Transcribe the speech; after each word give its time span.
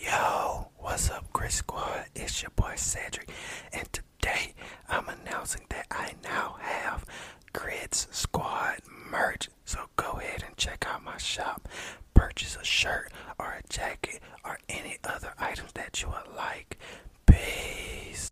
Yo, 0.00 0.68
what's 0.76 1.10
up, 1.10 1.32
Grits 1.32 1.56
Squad? 1.56 2.06
It's 2.14 2.42
your 2.42 2.50
boy 2.54 2.74
Cedric, 2.76 3.28
and 3.72 3.88
today 3.92 4.54
I'm 4.88 5.08
announcing 5.08 5.62
that 5.70 5.86
I 5.90 6.12
now 6.22 6.56
have 6.60 7.04
Grits 7.52 8.06
Squad 8.12 8.78
merch. 9.10 9.48
So 9.64 9.80
go 9.96 10.12
ahead 10.12 10.44
and 10.46 10.56
check 10.56 10.86
out 10.88 11.02
my 11.04 11.18
shop. 11.18 11.68
Purchase 12.14 12.56
a 12.56 12.64
shirt 12.64 13.10
or 13.38 13.46
a 13.58 13.62
jacket 13.68 14.20
or 14.44 14.58
any 14.68 14.98
other 15.04 15.34
items 15.38 15.72
that 15.72 16.00
you 16.00 16.08
would 16.08 16.36
like. 16.36 16.78
Peace. 17.26 18.27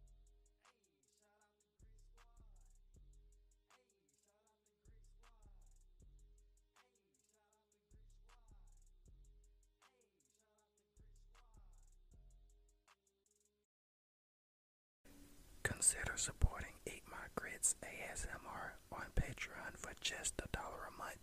Consider 15.88 16.16
supporting 16.16 16.72
Eat 16.84 17.04
My 17.08 17.26
Grits 17.36 17.76
ASMR 17.80 18.74
on 18.90 19.04
Patreon 19.14 19.76
for 19.76 19.92
just 20.00 20.34
a 20.40 20.48
dollar 20.56 20.90
a 20.92 20.98
month. 20.98 21.20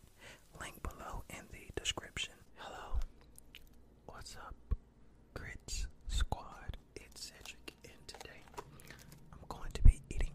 Link 0.61 0.81
below 0.81 1.23
in 1.29 1.43
the 1.51 1.67
description. 1.75 2.31
Hello. 2.55 2.97
What's 4.05 4.37
up, 4.37 4.55
Grits 5.33 5.87
Squad? 6.07 6.77
It's 6.95 7.33
Cedric, 7.33 7.73
and 7.83 8.07
today 8.07 8.39
I'm 9.33 9.43
going 9.49 9.71
to 9.73 9.81
be 9.83 9.99
eating 10.09 10.31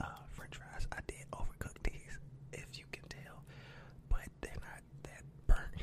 uh, 0.00 0.04
french 0.32 0.56
fries. 0.56 0.88
I 0.90 0.98
did 1.06 1.30
overcook 1.32 1.80
these, 1.84 2.18
if 2.52 2.76
you 2.76 2.86
can 2.90 3.04
tell, 3.08 3.44
but 4.08 4.26
they're 4.40 4.58
not 4.58 4.82
that 5.04 5.22
burnt 5.46 5.80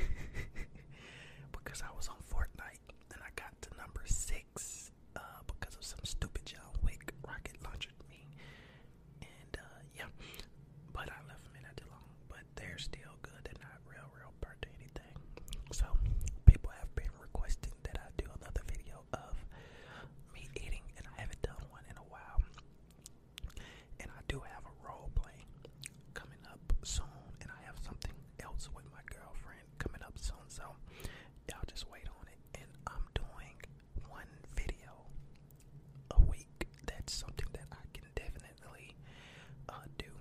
because 1.54 1.82
I 1.82 1.96
was 1.96 2.10
on 2.10 2.18
Fortnite 2.30 2.84
and 3.14 3.22
I 3.24 3.30
got 3.36 3.54
to 3.62 3.70
number 3.78 4.02
six 4.06 4.92
uh, 5.16 5.20
because 5.48 5.76
of 5.76 5.84
some 5.84 6.00
stupid 6.04 6.46
John 6.46 6.74
Wick 6.84 7.14
rocket 7.28 7.56
launcher 7.64 7.92
me. 8.10 8.28
And 9.22 9.54
uh, 9.58 9.80
yeah, 9.96 10.10
but 10.94 11.10
I 11.10 11.20
left 11.28 11.44
them 11.46 11.54
in 11.58 11.64
not 11.64 11.76
too 11.78 11.88
long. 11.92 12.05
But 12.30 12.44
they're 12.55 12.78
still 12.78 13.14
good. 13.22 13.42
They're 13.44 13.61
not 13.61 13.80
real, 13.88 14.08
real 14.16 14.34
burnt 14.42 14.64
or 14.66 14.73
anything. 14.80 15.14
So 15.72 15.86
people 16.46 16.72
have 16.80 16.90
been 16.96 17.11
requesting 17.22 17.73
that 17.84 17.98
I 18.00 18.08
do 18.17 18.26
another 18.42 18.64
video 18.67 19.02
of 19.14 19.36
me 20.34 20.48
eating, 20.55 20.84
and 20.98 21.05
I 21.08 21.22
haven't 21.22 21.42
done 21.42 21.61
one 21.70 21.84
in 21.90 21.98
a 21.98 22.08
while. 22.10 22.40
And 24.00 24.10
I 24.11 24.22
do 24.28 24.42
have 24.44 24.64
a 24.66 24.76
role 24.86 25.10
play 25.16 25.40
coming 26.14 26.42
up 26.52 26.61
soon, 26.84 27.32
and 27.42 27.50
I 27.52 27.60
have 27.66 27.78
something 27.84 28.14
else 28.44 28.70
with 28.76 28.86
my 28.92 29.04
girlfriend 29.10 29.66
coming 29.80 30.02
up 30.04 30.14
soon. 30.20 30.46
So 30.50 30.64
y'all 31.50 31.66
just 31.67 31.90
wait 31.92 32.05
on 32.08 32.26
it. 32.28 32.40
And 32.61 32.70
I'm 32.88 33.05
doing 33.16 33.58
one 34.10 34.32
video 34.55 34.92
a 36.11 36.22
week. 36.30 36.67
That's 36.86 37.14
something 37.14 37.48
that 37.54 37.67
I 37.72 37.84
can 37.94 38.05
definitely 38.16 38.96
uh, 39.70 39.86
do 39.98 40.11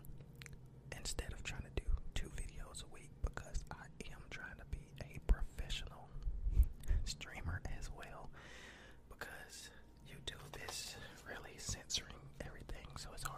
instead 0.98 1.32
of 1.32 1.42
trying 1.42 1.62
to 1.62 1.74
do 1.76 1.88
two 2.14 2.30
videos 2.36 2.82
a 2.84 2.88
week 2.94 3.10
because 3.24 3.64
I 3.70 3.86
am 4.12 4.20
trying 4.30 4.56
to 4.58 4.66
be 4.70 4.82
a 5.02 5.20
professional 5.30 6.08
streamer 7.04 7.60
as 7.78 7.90
well 7.96 8.28
because 9.08 9.70
YouTube 10.08 10.50
is 10.68 10.96
really 11.28 11.56
censoring 11.58 12.14
everything 12.44 12.85
so 12.98 13.08
it's 13.14 13.24
hard 13.24 13.35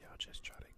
yeah, 0.00 0.08
I'll 0.10 0.18
just 0.18 0.44
try 0.44 0.56
to 0.56 0.77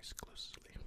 exclusively. 0.00 0.79